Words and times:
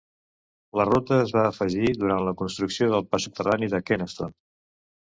La 0.79 0.85
ruta 0.89 1.19
es 1.25 1.33
va 1.35 1.43
afegir 1.51 1.93
durant 2.05 2.25
la 2.31 2.35
construcció 2.41 2.91
del 2.97 3.09
pas 3.13 3.29
subterrani 3.31 3.73
de 3.79 3.87
Kenaston. 3.91 4.39